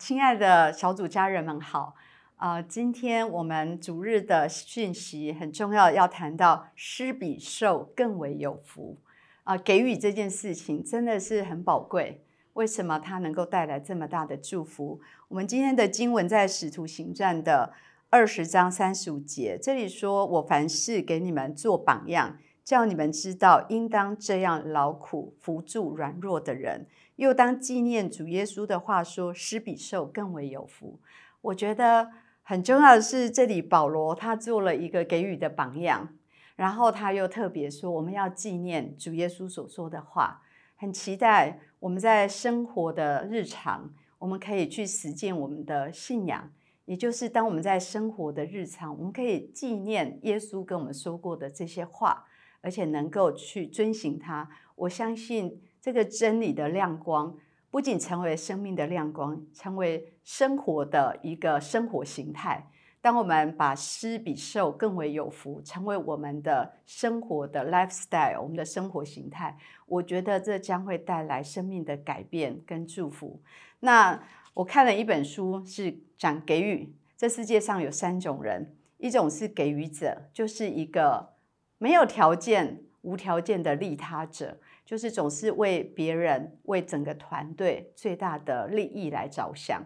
[0.00, 1.94] 亲爱的小组家人们好，
[2.36, 8.96] 啊，今天我们主日的讯息很重要，要谈到施比受更为有福
[9.44, 12.24] 啊，给予这件事情真的是很宝贵。
[12.54, 15.02] 为什么它能够带来这么大的祝福？
[15.28, 17.74] 我们今天的经文在使徒行传的
[18.08, 26.86] 二十章三十五节，这里说：“我凡事给你们做榜样，叫你们知道应当这样劳苦扶助软弱的人。”
[27.20, 30.98] 又当纪念主耶稣的话说：“施比受更为有福。”
[31.42, 36.16] 我觉得很重要的是，这里保罗他做了一个给予的榜样，
[36.56, 40.40] 然后他又特别说：“我们要纪念主耶稣所说的话。”
[40.76, 46.50] 很期待我们在生活的日常，我们可以去实践我们的信仰，
[46.86, 52.24] 也就是当我们在生活的日常，我们可以纪念耶稣跟我们说过的这些话，
[52.62, 54.48] 而且能够去遵行它。
[54.74, 55.60] 我相信。
[55.80, 57.36] 这个真理的亮光，
[57.70, 62.70] 不仅成为生命的亮光，成为生活的一个生活形态。
[63.02, 73.40] 当我们把施比受更为有福，成为我们的生活的 lifestyle，我们的生活形态，我觉得这将会带来生命的改变跟祝福。
[73.78, 76.94] 那我看了一本书，是讲给予。
[77.16, 81.34] 这世界上有三种人，一种是给予者，就是一个
[81.78, 84.58] 没有条件、无条件的利他者。
[84.84, 89.80] 就是总是为别人、为整个团队最大的利益来着想，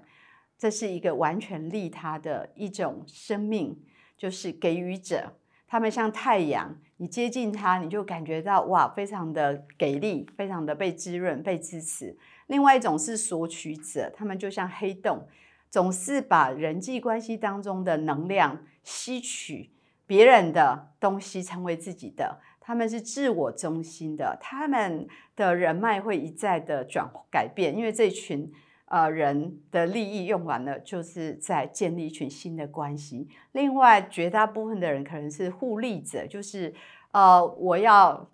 [0.56, 3.84] 这是一个完全利他的一种生命，
[4.17, 5.37] 就是给予者。
[5.67, 12.17] 他们像太阳，你接近他，你就感觉到哇，非常的给力，非常的被滋润、被支持。
[12.47, 15.27] 另外一种是索取者，他们就像黑洞，
[15.69, 19.71] 总是把人际关系当中的能量吸取
[20.06, 22.41] 别人的东西，成为自己的。
[22.67, 28.51] 他们是自我中心的，他们的人脉会一再的转改变，因为这群
[28.87, 33.29] 呃人的利益用完了，就是在建立一群新的关系。
[33.53, 36.73] 另外，绝大部分的人可能是互利者，就是
[37.12, 38.31] 呃我要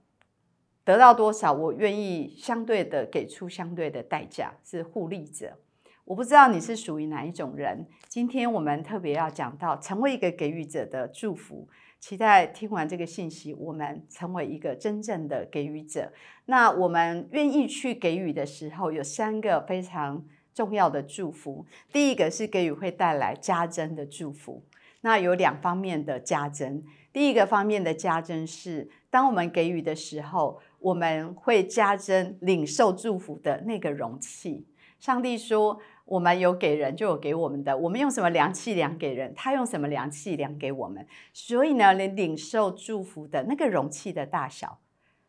[0.85, 5.59] 得到多少，我愿意相对的给出相对的代价，是互利者。
[6.05, 7.85] 我不知道你是属于哪一种人。
[8.09, 11.69] 今天我们特别要讲到成为一个给予者的祝福。
[12.01, 16.11] 期待听完这个信息，我们成为一个真正的给予者。
[16.47, 20.25] 那我们愿意去给予的时候，有三个非常
[20.55, 21.67] 重要的祝福。
[21.93, 24.65] 第一个是给予会带来加增的祝福。
[25.03, 26.83] 那有两方面的加增。
[27.13, 34.67] 第一个方面的加增是，当我们给予的时候，我们会加增领受祝福的那个容器。
[34.99, 35.79] 上帝说。
[36.11, 37.79] 我们有给人，就有给我们的。
[37.79, 41.07] 我们用什么量器量给人，他用什么量器量给我们。
[41.33, 44.81] 所以呢，你领受祝福的那个容器的大小，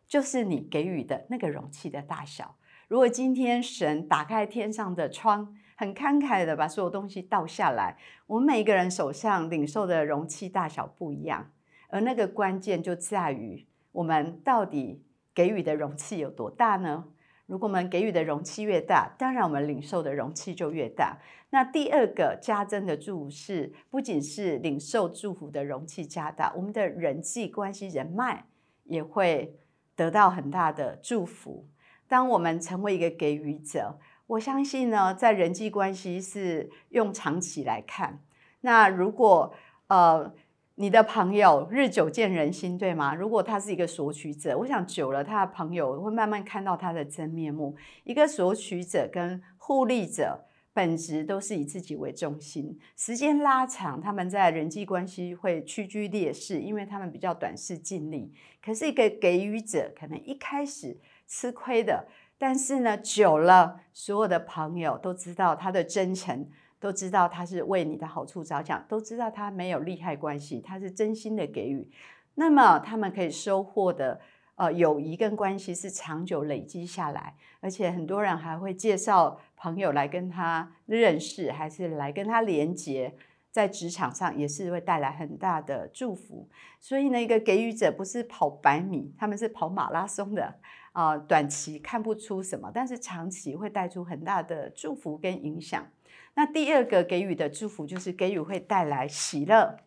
[0.08, 2.56] 就是你给予的那个容器的大小。
[2.88, 11.52] 如果今天神打开天上的窗，很慷慨的把所有东西倒下来，我们每一个人手上领受的容器大小不一样，
[11.90, 15.04] 而那个关键就在于我们到底
[15.36, 17.06] 给予的容器有多大呢？
[17.52, 21.18] 如果我们给予的容器越大，当然我们领受的容器就越大。
[21.50, 28.46] 那第二个加增的祝福是，不仅是领受祝福的容器加大，我们的人际关系人脉
[28.86, 29.60] 也会
[29.98, 31.68] 得到很大的祝福。
[32.08, 38.22] 当我们成为一个给予者，我相信呢，在人际关系是用长期来看。
[38.62, 39.54] 那如果
[39.88, 40.34] 呃。
[40.82, 43.14] 你的朋友日久见人心，对吗？
[43.14, 47.76] 如果他是一个索取者，我想久了，他的朋友会慢慢看到他的真面目。
[48.04, 50.44] 一个索取者跟互利者
[50.74, 58.34] 本质都是以自己为中心，时间拉长，他们在人际关系会屈居劣势，因为他们比较短视尽力。
[58.60, 62.08] 可是一个给予者，可能一开始吃亏的，
[62.40, 66.50] 但是呢，久了，所有的朋友都知道他的真诚。
[66.82, 71.90] 都知道他是为你的好处着想，都知道他没有利害关系，他是真心的给予。
[72.36, 74.20] 那么他们可以收获的
[74.56, 83.14] 呃友谊跟关系是长久累积下来，而且很多人还会介绍朋友来跟他认识，还是来跟他连接，
[83.52, 86.50] 在职场上也是会带来很大的祝福。
[86.80, 90.56] 所以呢，一个给予者不是跑百米，他们是跑马拉松的
[90.92, 95.88] 啊，短期看不出什么，但是长期会带出很大的祝福跟影响。
[96.34, 99.78] 那第二个给予的祝福，就是给予会带来喜乐，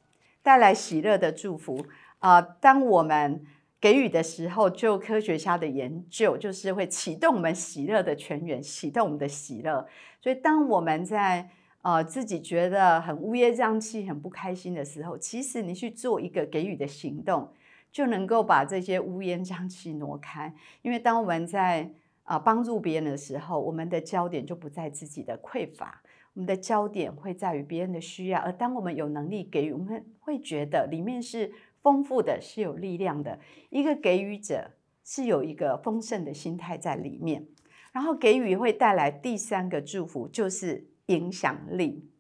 [0.43, 1.87] 带来喜乐的祝福
[2.19, 2.41] 啊！
[2.41, 3.45] 当我们
[3.81, 9.87] 给予的时候，就科学家的研究，就是会启动我们喜乐的泉源，启动我们的喜乐。
[10.21, 11.51] 所以，当我们在
[11.83, 17.53] 呃自己觉得很乌烟瘴气、很不开心的时候，其实你去做一个给予的行动，
[17.95, 20.53] 就能够把这些乌烟瘴气挪开。
[20.83, 21.93] 因为当我们在
[22.25, 26.03] 啊帮助别人的时候，我们的焦点就不在自己的匮乏，
[26.33, 28.41] 我们的焦点会在于别人的需要。
[28.41, 31.53] 而当我们有能力给予，我们会觉得里面是
[31.83, 33.39] 丰富的，是有力量的。
[33.71, 34.73] 一个给予者
[35.05, 37.47] 是有一个丰盛的心态在里面，
[37.93, 42.11] 然后给予会带来第三个祝福，就是影响力。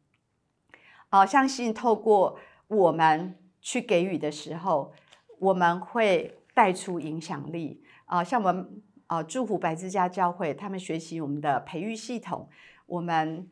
[1.09, 2.38] 啊，相信透过
[2.69, 4.93] 我们去给予的时候，
[5.39, 7.83] 我们会带出影响力。
[8.07, 12.49] 啊，像我们啊，祝福白之家教会，他们学习我们的培育系统，
[12.87, 13.49] 我们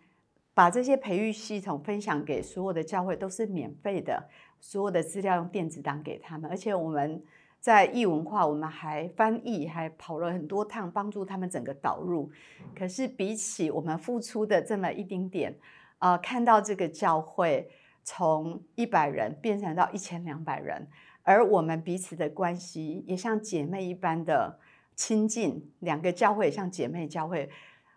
[0.55, 4.29] 把这些培育系统分享给所有的教会，都是免费的，
[4.61, 6.51] 所有的资料用电子档给他们。
[6.51, 7.23] 而且我们
[7.59, 12.31] 在译文化，我们还翻译，还跑了很多趟，帮助他们整个导入。
[12.77, 15.59] 可是比起我们付出的这么一丁点。
[15.99, 17.71] 啊，看到这个教会
[18.03, 20.89] 从一百人变成到一千两百人，
[21.23, 24.59] 而我们彼此的关系也像姐妹一般的
[24.95, 27.49] 亲近，两个教会也像姐妹教会，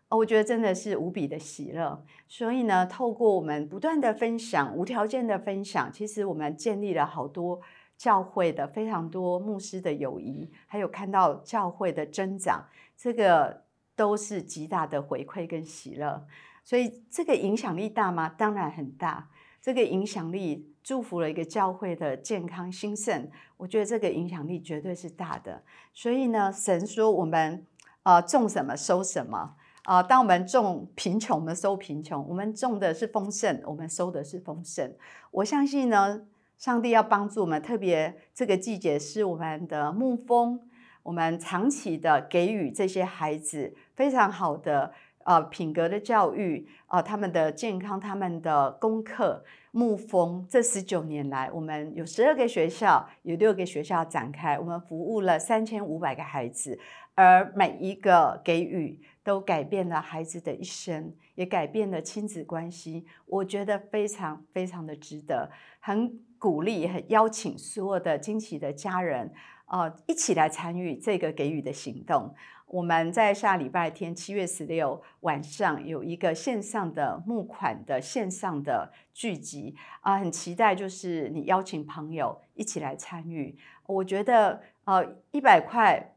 [0.09, 2.03] 我觉得真的是无比的喜乐。
[2.27, 7.59] 所以呢，透过我们不断的分享，无条件的分享，其实我们建立了好多
[7.97, 13.63] 教会的非常多牧师的友谊，还有看到教会的增长，这个
[13.95, 16.25] 都是极大的回馈跟喜乐。
[16.63, 18.29] 所以这个影响力大吗？
[18.29, 19.29] 当然很大。
[19.65, 23.27] 这个影响力祝福了一个教会的健康兴盛，
[23.57, 25.59] 我觉得这个影响力绝对是大的。
[25.91, 27.65] 所以呢，神说我们
[28.03, 30.03] 啊种什么收什么啊。
[30.03, 34.93] 当我们种贫穷，我们收贫穷；我们种的是丰盛，我们收的是丰盛。
[35.31, 36.21] 我相信呢，
[36.59, 40.59] 上帝要帮助我们，特别这个季节是我们的牧风，
[41.01, 44.93] 我们长期的给予这些孩子非常好的。
[45.25, 50.45] 呃，品格的教育，呃，他们的健康，他们的功课，牧风。
[50.47, 56.79] 这十九年来，我们有十二个学校，有六个学校展开，我们服务了三千五百个孩子，
[57.15, 63.07] 而每一个给予都改变了孩子的一生，也改变了亲子关系。
[63.25, 65.49] 我觉得非常非常的值得，
[65.79, 69.33] 很鼓励，很邀请所有的惊奇的家人，
[69.65, 72.35] 呃，一起来参与这个给予的行动。
[72.67, 83.57] 我们在下礼拜天七月十六晚上有一个线上的募款的线上的聚集啊，很期待就是你邀请朋友一起来参与。
[83.85, 86.15] 我觉得呃一百块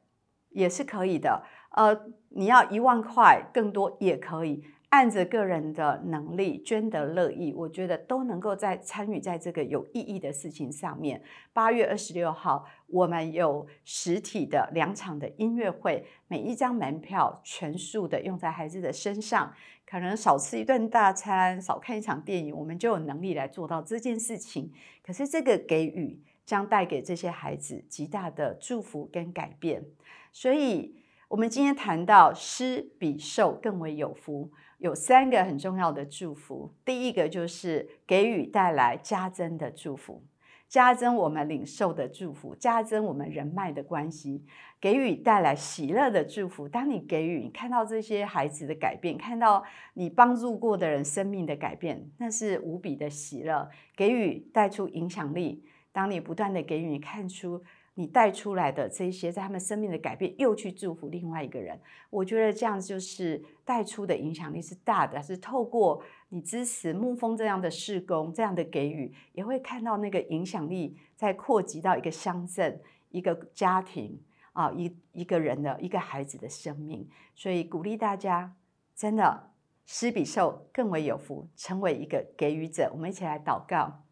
[0.50, 4.64] 也是可以的，呃你要一万块更多也可以。
[4.90, 11.22] 按着个人的能力捐得乐意，我觉得都能够在参与在这个有意义的事情上面。
[11.52, 19.52] 八月二十六号，我们有实体的两场的音乐会，每一张门票全数的用在孩子的身上，
[19.84, 24.72] 可能少吃一顿大餐，少看一场电影，我们就有能力来做到这件事情。
[25.04, 29.84] 可是这个给予将带给这些孩子极大的祝福跟改变。
[30.32, 30.96] 所以，
[31.28, 34.50] 我们今天谈到施比受更为有福。
[34.78, 40.22] 有三个很重要的祝福，第一个就是给予带来加增的祝福，
[40.68, 44.44] 加增我们领受的祝福，加增我们人脉的关系，
[44.80, 46.68] 给予带来喜乐的祝福。
[46.68, 49.64] 当你给予，你看到这些孩子的改变，看到
[49.94, 53.68] 你帮助过的人生命的改变，那是无比的喜乐。
[53.96, 57.62] 给予带出影响力，当你不断的给予，你看出。
[57.98, 61.76] 你带出来的这些，在他们生命的改变，又去祝福另外一个人，
[62.10, 77.08] 我觉得这样就是带出的影响力是大的，是透过你支持牧风这样的事工，这样的给予，也会看到那个影响力在扩及到一个乡镇、一个家庭啊，一一个人的一个孩子的生命。
[77.34, 78.54] 所以鼓励大家，
[78.94, 79.50] 真的
[79.86, 82.92] 施比受更为有福，成为一个给予者。
[82.94, 84.04] 我们一起来祷告，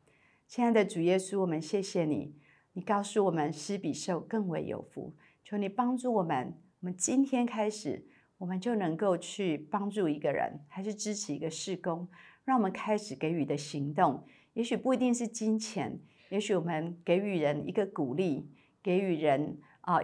[0.48, 2.34] 亲爱的主耶稣，我们谢谢你。
[2.76, 5.14] 你告诉我们，施比受更为有福。
[5.42, 8.04] 求你帮助我们，我们今天开始，
[8.36, 12.06] 我们就能够去帮助一个人，还是支持一个事工，
[12.44, 14.22] 让我们开始给予的行动。
[14.52, 18.46] 也许不一定是金钱，也许我们给予人一个鼓励，
[18.82, 19.98] 给予人啊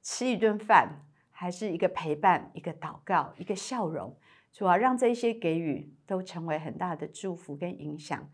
[0.00, 4.16] 吃一顿饭，还是一个陪伴，一个祷告，一个笑容，
[4.50, 8.26] 主要让这些给予都成为很大的祝福跟影响。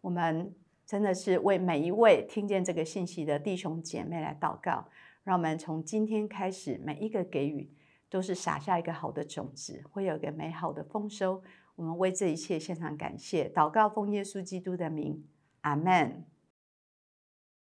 [0.00, 0.52] 我们。
[0.86, 4.88] 真的是为每一位听见这个信息的弟兄姐妹来祷告，
[5.24, 7.68] 让我们从今天开始，每一个给予
[8.08, 11.42] 都是撒下一个好的种子，会有一个美好的丰收。
[11.74, 15.24] 我们为这一切献上感谢，祷告奉耶稣基督的名，
[15.62, 16.24] 阿门。